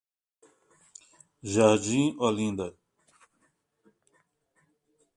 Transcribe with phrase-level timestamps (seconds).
[1.43, 2.73] Jardim Olinda